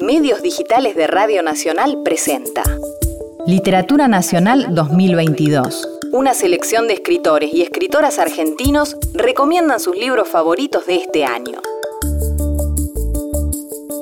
[0.00, 2.62] Medios Digitales de Radio Nacional presenta
[3.46, 5.88] Literatura Nacional 2022.
[6.12, 11.60] Una selección de escritores y escritoras argentinos recomiendan sus libros favoritos de este año.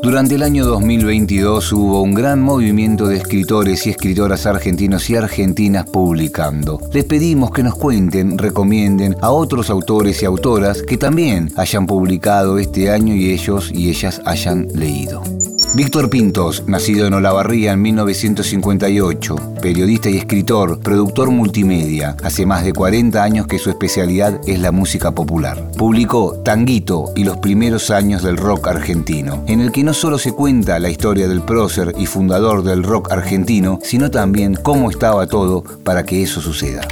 [0.01, 5.91] Durante el año 2022 hubo un gran movimiento de escritores y escritoras argentinos y argentinas
[5.91, 6.81] publicando.
[6.93, 12.59] Les pedimos que nos cuenten, recomienden a otros autores y autoras que también hayan publicado
[12.59, 15.25] este año y ellos y ellas hayan leído.
[15.79, 22.73] Víctor Pintos, nacido en Olavarría en 1958, periodista y escritor, productor multimedia, hace más de
[22.73, 25.71] 40 años que su especialidad es la música popular.
[25.79, 30.33] Publicó Tanguito y los primeros años del rock argentino, en el que no solo se
[30.33, 35.63] cuenta la historia del prócer y fundador del rock argentino, sino también cómo estaba todo
[35.63, 36.89] para que eso suceda.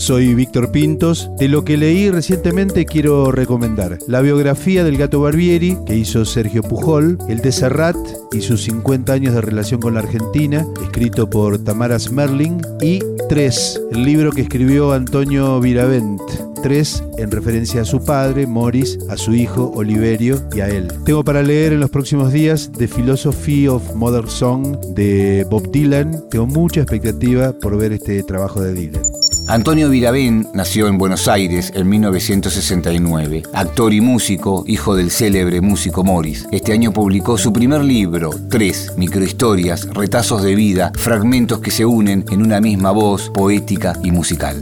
[0.00, 1.30] Soy Víctor Pintos.
[1.36, 6.62] De lo que leí recientemente quiero recomendar la biografía del gato Barbieri que hizo Sergio
[6.62, 7.96] Pujol, el de Serrat
[8.32, 13.78] y sus 50 años de relación con la Argentina, escrito por Tamara Smerling, y Tres,
[13.92, 16.49] el libro que escribió Antonio Viravent.
[16.62, 20.88] Tres en referencia a su padre, Morris, a su hijo, Oliverio, y a él.
[21.04, 26.28] Tengo para leer en los próximos días The Philosophy of Modern Song de Bob Dylan.
[26.30, 29.02] Tengo mucha expectativa por ver este trabajo de Dylan.
[29.50, 36.04] Antonio Viravén nació en Buenos Aires en 1969, actor y músico, hijo del célebre músico
[36.04, 36.46] Morris.
[36.52, 42.24] Este año publicó su primer libro, Tres, microhistorias, retazos de vida, fragmentos que se unen
[42.30, 44.60] en una misma voz poética y musical.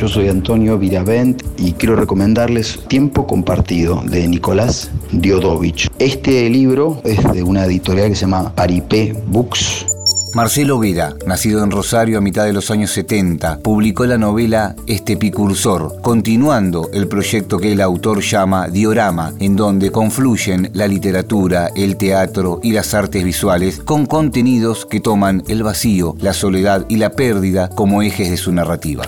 [0.00, 5.90] Yo soy Antonio Viravent y quiero recomendarles Tiempo Compartido de Nicolás Diodovich.
[5.98, 9.84] Este libro es de una editorial que se llama Paripé Books
[10.32, 15.18] Marcelo Vera, nacido en Rosario a mitad de los años 70, publicó la novela Este
[15.18, 21.96] Picursor, continuando el proyecto que el autor llama Diorama, en donde confluyen la literatura, el
[21.98, 27.10] teatro y las artes visuales con contenidos que toman el vacío, la soledad y la
[27.10, 29.06] pérdida como ejes de su narrativa.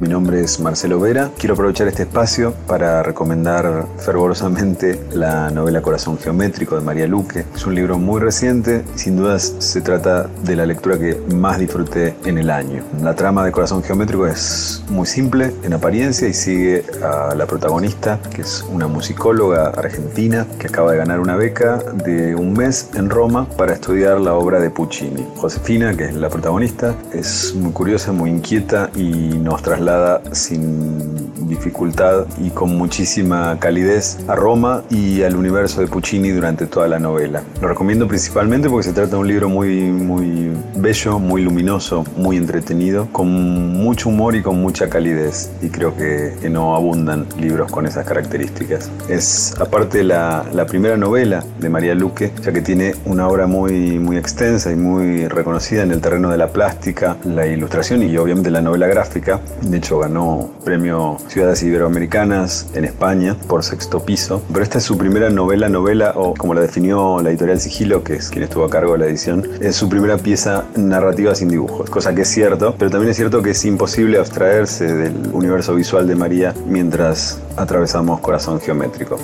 [0.00, 1.30] Mi nombre es Marcelo Vera.
[1.36, 7.44] Quiero aprovechar este espacio para recomendar fervorosamente la novela Corazón Geométrico de María Luque.
[7.54, 11.58] Es un libro muy reciente y sin dudas se trata de la lectura que más
[11.58, 12.82] disfruté en el año.
[13.02, 18.18] La trama de Corazón Geométrico es muy simple en apariencia y sigue a la protagonista,
[18.34, 23.10] que es una musicóloga argentina que acaba de ganar una beca de un mes en
[23.10, 25.26] Roma para estudiar la obra de Puccini.
[25.36, 29.89] Josefina, que es la protagonista, es muy curiosa, muy inquieta y nos traslada
[30.32, 36.88] sin dificultad y con muchísima calidez a Roma y al universo de Puccini durante toda
[36.88, 37.42] la novela.
[37.60, 42.36] Lo recomiendo principalmente porque se trata de un libro muy, muy bello, muy luminoso, muy
[42.36, 43.28] entretenido, con
[43.74, 45.50] mucho humor y con mucha calidez.
[45.60, 48.90] Y creo que, no abundan libros con esas características.
[49.08, 54.00] Es aparte la, la primera novela de María Luque, ya que tiene una obra muy,
[54.00, 58.50] muy extensa y muy reconocida en el terreno de la plástica, la ilustración y obviamente
[58.50, 59.40] la novela gráfica.
[59.62, 64.42] De hecho, ganó premio Ciudades Iberoamericanas en España por sexto piso.
[64.52, 68.14] Pero esta es su primera novela, novela, o como la definió la editorial Sigilo, que
[68.14, 71.88] es quien estuvo a cargo de la edición, es su primera pieza narrativa sin dibujos.
[71.88, 76.06] Cosa que es cierto, pero también es cierto que es imposible abstraerse del universo visual
[76.06, 79.18] de María mientras atravesamos Corazón Geométrico.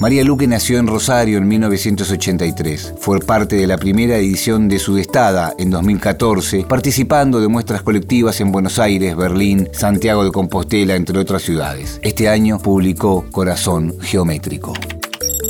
[0.00, 2.94] María Luque nació en Rosario en 1983.
[3.00, 8.52] Fue parte de la primera edición de Sudestada en 2014, participando de muestras colectivas en
[8.52, 11.98] Buenos Aires, Berlín, Santiago de Compostela, entre otras ciudades.
[12.02, 14.72] Este año publicó Corazón Geométrico.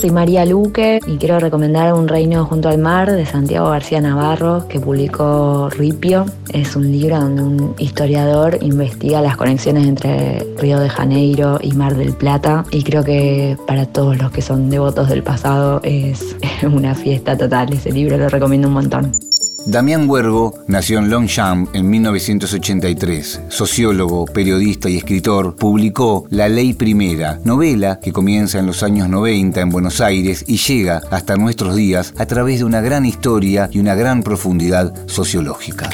[0.00, 4.68] Soy María Luque y quiero recomendar Un reino junto al mar de Santiago García Navarro
[4.68, 6.24] que publicó Ripio.
[6.50, 11.96] Es un libro donde un historiador investiga las conexiones entre Río de Janeiro y Mar
[11.96, 16.94] del Plata y creo que para todos los que son devotos del pasado es una
[16.94, 17.72] fiesta total.
[17.72, 19.27] Ese libro lo recomiendo un montón.
[19.66, 23.42] Damián Huergo nació en Longchamp en 1983.
[23.48, 29.60] Sociólogo, periodista y escritor, publicó La Ley Primera, novela que comienza en los años 90
[29.60, 33.80] en Buenos Aires y llega hasta nuestros días a través de una gran historia y
[33.80, 35.90] una gran profundidad sociológica.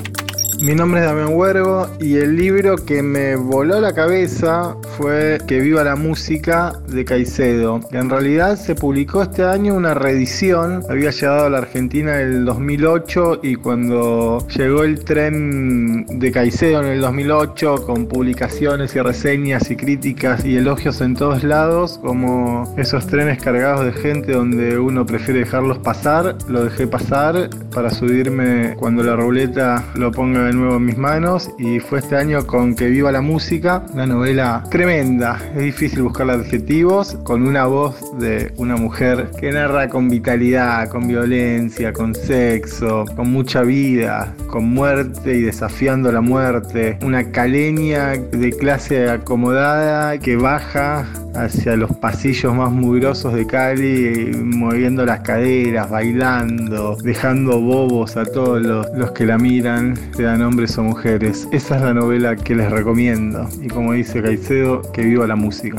[0.60, 5.58] Mi nombre es Damián Huergo y el libro que me voló la cabeza fue Que
[5.60, 11.46] viva la música de Caicedo, en realidad se publicó este año una reedición, había llegado
[11.46, 17.00] a la Argentina en el 2008 y cuando llegó el tren de Caicedo en el
[17.00, 23.42] 2008 con publicaciones y reseñas y críticas y elogios en todos lados, como esos trenes
[23.42, 29.16] cargados de gente donde uno prefiere dejarlos pasar, lo dejé pasar para subirme cuando la
[29.16, 33.10] ruleta lo ponga de nuevo en mis manos y fue este año con Que Viva
[33.10, 35.40] la Música, una novela tremenda.
[35.54, 41.08] Es difícil buscar adjetivos con una voz de una mujer que narra con vitalidad, con
[41.08, 46.98] violencia, con sexo, con mucha vida, con muerte y desafiando la muerte.
[47.02, 55.04] Una caleña de clase acomodada que baja hacia los pasillos más mugrosos de Cali, moviendo
[55.04, 61.48] las caderas, bailando, dejando bobos a todos los, que la miran, sean hombres o mujeres.
[61.52, 63.48] Esa es la novela que les recomiendo.
[63.60, 65.76] Y como dice Caicedo, que viva la música.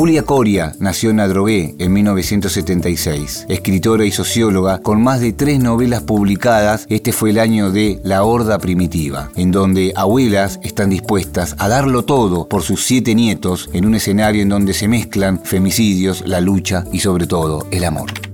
[0.00, 3.44] Julia Coria nació en Adrogué en 1976.
[3.50, 8.24] Escritora y socióloga con más de tres novelas publicadas, este fue el año de La
[8.24, 13.84] Horda Primitiva, en donde abuelas están dispuestas a darlo todo por sus siete nietos en
[13.84, 18.29] un escenario en donde se mezclan femicidios, la lucha y sobre todo el amor.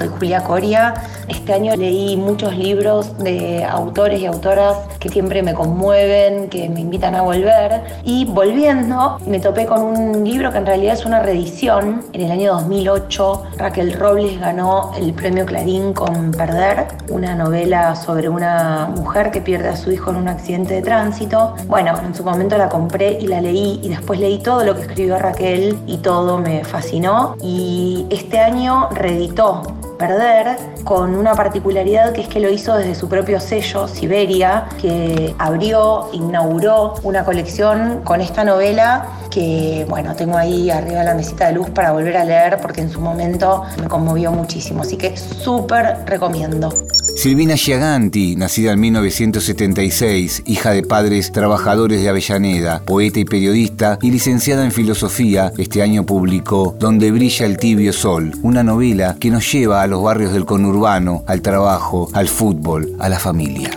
[0.00, 0.94] Soy Julia Coria.
[1.28, 6.80] Este año leí muchos libros de autores y autoras que siempre me conmueven, que me
[6.80, 7.82] invitan a volver.
[8.02, 12.02] Y volviendo, me topé con un libro que en realidad es una reedición.
[12.14, 18.30] En el año 2008, Raquel Robles ganó el premio Clarín con Perder, una novela sobre
[18.30, 21.56] una mujer que pierde a su hijo en un accidente de tránsito.
[21.66, 24.80] Bueno, en su momento la compré y la leí y después leí todo lo que
[24.80, 27.36] escribió Raquel y todo me fascinó.
[27.42, 29.62] Y este año reeditó
[30.00, 35.34] perder, con una particularidad que es que lo hizo desde su propio sello, Siberia, que
[35.38, 41.46] abrió, inauguró una colección con esta novela que, bueno, tengo ahí arriba de la mesita
[41.46, 44.82] de luz para volver a leer porque en su momento me conmovió muchísimo.
[44.82, 46.70] Así que súper recomiendo.
[47.16, 54.10] Silvina Giaganti, nacida en 1976, hija de padres trabajadores de Avellaneda, poeta y periodista y
[54.10, 59.50] licenciada en filosofía, este año publicó Donde brilla el tibio sol, una novela que nos
[59.52, 63.70] lleva a los barrios del conurbano, al trabajo, al fútbol, a la familia.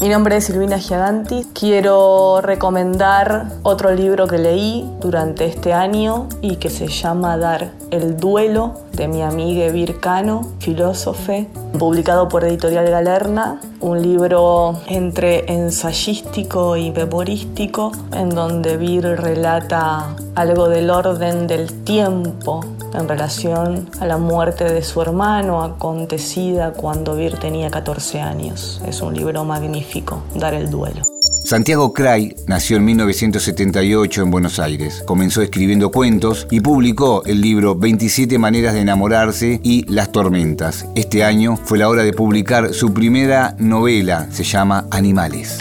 [0.00, 1.46] Mi nombre es Silvina Giaganti.
[1.52, 8.16] Quiero recomendar otro libro que leí durante este año y que se llama Dar el
[8.16, 11.46] duelo de mi amiga Vircano, filósofe,
[11.78, 20.68] publicado por Editorial Galerna, un libro entre ensayístico y memorístico en donde Vir relata algo
[20.68, 22.60] del orden del tiempo
[22.94, 28.80] en relación a la muerte de su hermano acontecida cuando Vir tenía 14 años.
[28.86, 31.02] Es un libro magnífico, Dar el duelo.
[31.44, 35.02] Santiago Cray nació en 1978 en Buenos Aires.
[35.06, 40.86] Comenzó escribiendo cuentos y publicó el libro 27 maneras de enamorarse y Las tormentas.
[40.94, 45.58] Este año fue la hora de publicar su primera novela, se llama Animales.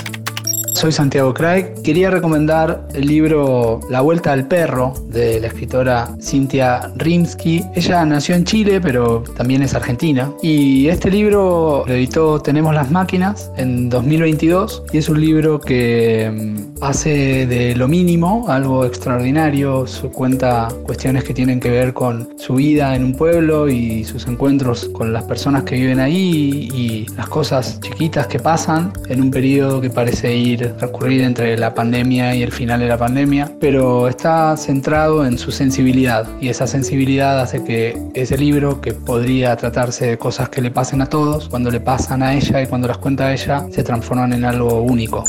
[0.79, 1.73] Soy Santiago Craig.
[1.83, 7.61] Quería recomendar el libro La Vuelta al Perro de la escritora Cynthia Rimsky.
[7.75, 10.31] Ella nació en Chile, pero también es argentina.
[10.41, 16.31] Y este libro lo editó Tenemos las Máquinas en 2022 y es un libro que
[16.33, 19.85] mm, hace de lo mínimo algo extraordinario.
[19.85, 24.25] Su cuenta cuestiones que tienen que ver con su vida en un pueblo y sus
[24.27, 29.29] encuentros con las personas que viven ahí y las cosas chiquitas que pasan en un
[29.29, 34.07] periodo que parece ir transcurrir entre la pandemia y el final de la pandemia, pero
[34.07, 40.07] está centrado en su sensibilidad y esa sensibilidad hace que ese libro, que podría tratarse
[40.07, 42.97] de cosas que le pasen a todos, cuando le pasan a ella y cuando las
[42.97, 45.23] cuenta a ella, se transforman en algo único.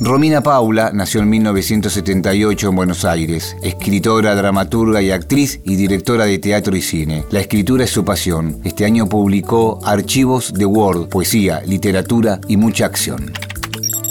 [0.00, 6.38] Romina Paula nació en 1978 en Buenos Aires, escritora, dramaturga y actriz y directora de
[6.38, 7.24] teatro y cine.
[7.30, 8.60] La escritura es su pasión.
[8.64, 13.32] Este año publicó Archivos de Word, poesía, literatura y mucha acción.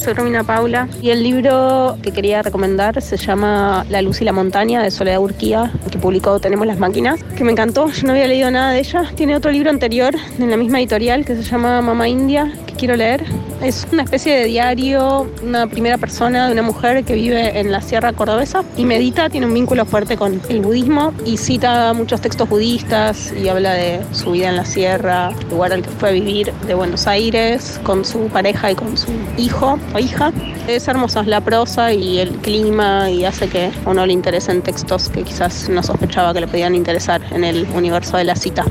[0.02, 4.34] Soy Romina Paula y el libro que quería recomendar se llama La luz y la
[4.34, 7.88] montaña de Soledad Urquía, que publicó Tenemos las máquinas, que me encantó.
[7.88, 9.04] Yo no había leído nada de ella.
[9.14, 12.52] Tiene otro libro anterior en la misma editorial que se llama Mamá India,
[12.82, 13.24] quiero leer.
[13.62, 17.80] Es una especie de diario, una primera persona de una mujer que vive en la
[17.80, 22.50] Sierra Cordobesa y medita, tiene un vínculo fuerte con el budismo y cita muchos textos
[22.50, 26.52] budistas y habla de su vida en la sierra, lugar al que fue a vivir
[26.66, 30.34] de Buenos Aires con su pareja y con su hijo o hija.
[30.68, 35.10] Es hermosa la prosa y el clima y hace que a uno le interesen textos
[35.10, 38.66] que quizás no sospechaba que le podían interesar en el universo de la cita.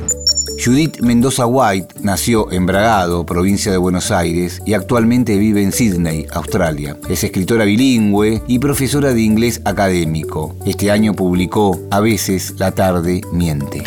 [0.62, 6.26] Judith Mendoza White nació en Bragado, provincia de Buenos Aires, y actualmente vive en Sydney,
[6.33, 6.99] Australia.
[7.09, 10.55] Es escritora bilingüe y profesora de inglés académico.
[10.67, 13.85] Este año publicó A veces la tarde miente.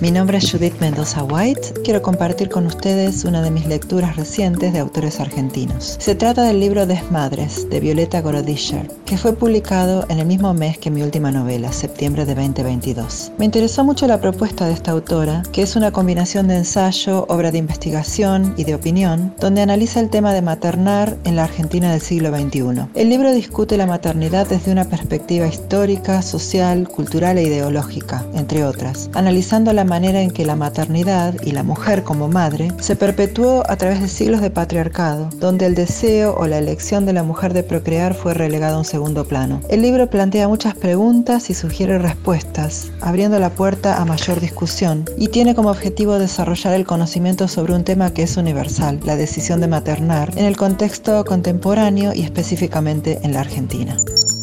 [0.00, 1.74] Mi nombre es Judith Mendoza White.
[1.84, 5.96] Quiero compartir con ustedes una de mis lecturas recientes de autores argentinos.
[6.00, 10.78] Se trata del libro Desmadres de Violeta Gorodischer, que fue publicado en el mismo mes
[10.78, 13.32] que mi última novela, septiembre de 2022.
[13.38, 17.52] Me interesó mucho la propuesta de esta autora, que es una combinación de ensayo, obra
[17.52, 22.00] de investigación y de opinión, donde analiza el tema de maternar en la Argentina del
[22.00, 22.88] siglo XXI.
[22.94, 29.08] El libro discute la maternidad desde una perspectiva histórica, social, cultural e ideológica, entre otras,
[29.14, 33.76] analizando la manera en que la maternidad y la mujer como madre se perpetuó a
[33.76, 37.62] través de siglos de patriarcado, donde el deseo o la elección de la mujer de
[37.62, 39.60] procrear fue relegado a un segundo plano.
[39.68, 45.28] El libro plantea muchas preguntas y sugiere respuestas, abriendo la puerta a mayor discusión, y
[45.28, 49.68] tiene como objetivo desarrollar el conocimiento sobre un tema que es universal, la decisión de
[49.68, 53.96] maternar, en el contexto contemporáneo y específicamente en la Argentina.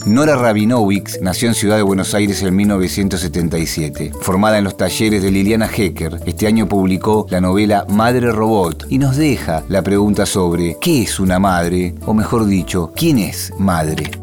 [0.05, 4.11] Nora Rabinowicz nació en Ciudad de Buenos Aires en 1977.
[4.21, 8.97] Formada en los talleres de Liliana Hecker, este año publicó la novela Madre Robot y
[8.97, 11.93] nos deja la pregunta sobre ¿qué es una madre?
[12.05, 14.20] O mejor dicho, ¿quién es madre?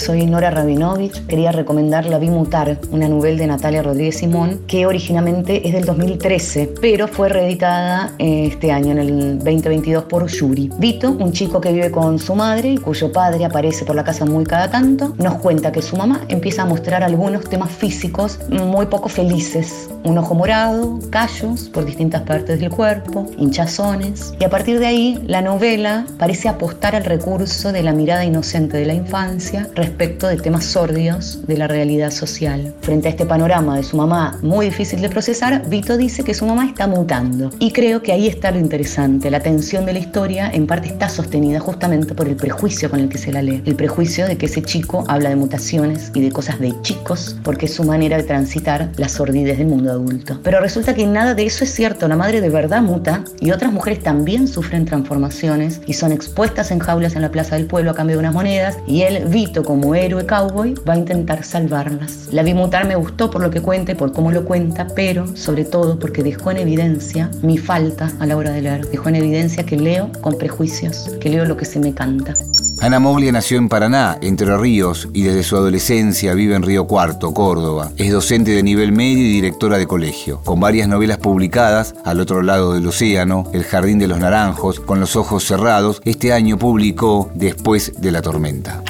[0.00, 1.26] Soy Nora Rabinovich.
[1.26, 5.84] Quería recomendar La Vi Mutar, una novela de Natalia Rodríguez Simón, que originalmente es del
[5.84, 10.70] 2013, pero fue reeditada eh, este año, en el 2022, por Yuri.
[10.78, 14.24] Vito, un chico que vive con su madre y cuyo padre aparece por la casa
[14.24, 18.86] muy cada tanto, nos cuenta que su mamá empieza a mostrar algunos temas físicos muy
[18.86, 19.90] poco felices.
[20.04, 24.32] Un ojo morado, callos por distintas partes del cuerpo, hinchazones.
[24.40, 28.78] Y a partir de ahí, la novela parece apostar al recurso de la mirada inocente
[28.78, 32.72] de la infancia respecto de temas sordios de la realidad social.
[32.80, 36.46] Frente a este panorama de su mamá muy difícil de procesar, Vito dice que su
[36.46, 37.50] mamá está mutando.
[37.58, 39.30] Y creo que ahí está lo interesante.
[39.32, 43.08] La tensión de la historia en parte está sostenida justamente por el prejuicio con el
[43.08, 43.62] que se la lee.
[43.66, 47.66] El prejuicio de que ese chico habla de mutaciones y de cosas de chicos porque
[47.66, 50.38] es su manera de transitar la sordidez del mundo adulto.
[50.44, 52.06] Pero resulta que nada de eso es cierto.
[52.06, 56.78] La madre de verdad muta y otras mujeres también sufren transformaciones y son expuestas en
[56.78, 59.94] jaulas en la plaza del pueblo a cambio de unas monedas y él, Vito, como
[59.94, 62.26] héroe cowboy, va a intentar salvarlas.
[62.32, 65.36] La vi mutar me gustó por lo que cuenta y por cómo lo cuenta, pero
[65.36, 68.88] sobre todo porque dejó en evidencia mi falta a la hora de leer.
[68.88, 72.34] Dejó en evidencia que leo con prejuicios, que leo lo que se me canta.
[72.80, 77.32] Ana Moglia nació en Paraná, Entre Ríos, y desde su adolescencia vive en Río Cuarto,
[77.32, 77.92] Córdoba.
[77.96, 82.42] Es docente de nivel medio y directora de colegio, con varias novelas publicadas, Al otro
[82.42, 86.00] lado del océano, El jardín de los naranjos, Con los ojos cerrados.
[86.04, 88.82] Este año publicó Después de la tormenta.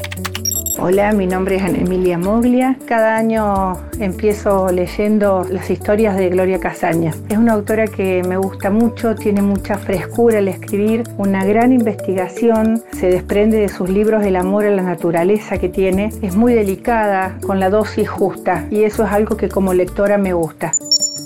[0.82, 2.74] Hola, mi nombre es Emilia Moglia.
[2.86, 7.12] Cada año empiezo leyendo las historias de Gloria Casaña.
[7.28, 12.82] Es una autora que me gusta mucho, tiene mucha frescura al escribir, una gran investigación,
[12.92, 17.36] se desprende de sus libros el amor a la naturaleza que tiene, es muy delicada,
[17.42, 20.72] con la dosis justa y eso es algo que como lectora me gusta.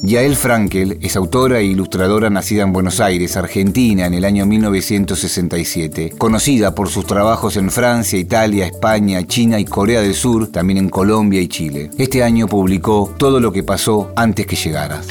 [0.05, 6.13] Yael Frankel es autora e ilustradora nacida en Buenos Aires, Argentina, en el año 1967.
[6.19, 10.91] Conocida por sus trabajos en Francia, Italia, España, China y Corea del Sur, también en
[10.91, 11.91] Colombia y Chile.
[11.97, 15.07] Este año publicó Todo lo que pasó antes que llegaras.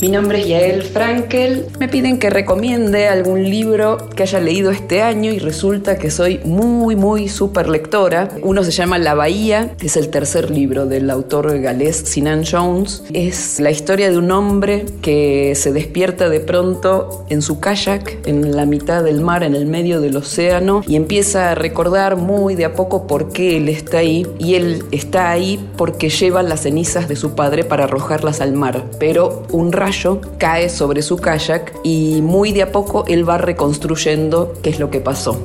[0.00, 1.66] Mi nombre es Yael Frankel.
[1.78, 6.40] Me piden que recomiende algún libro que haya leído este año y resulta que soy
[6.44, 8.28] muy, muy súper lectora.
[8.42, 13.04] Uno se llama La Bahía, es el tercer libro del autor galés Sinan Jones.
[13.12, 18.56] Es la historia de un hombre que se despierta de pronto en su kayak en
[18.56, 22.64] la mitad del mar, en el medio del océano, y empieza a recordar muy de
[22.64, 24.26] a poco por qué él está ahí.
[24.38, 28.84] Y él está ahí porque lleva las cenizas de su padre para arrojarlas al mar.
[28.98, 34.54] Pero un rayo cae sobre su kayak y muy de a poco él va reconstruyendo
[34.62, 35.38] qué es lo que pasó.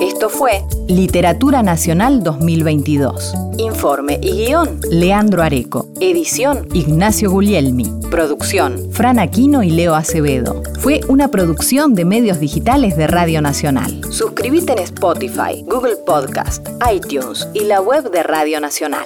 [0.00, 3.34] Esto fue Literatura Nacional 2022.
[3.58, 5.88] Informe y guion, Leandro Areco.
[6.00, 7.90] Edición, Ignacio Guglielmi.
[8.08, 10.62] Producción, Fran Aquino y Leo Acevedo.
[10.78, 14.00] Fue una producción de medios digitales de Radio Nacional.
[14.12, 19.04] Suscríbete en Spotify, Google Podcast, iTunes y la web de Radio Nacional.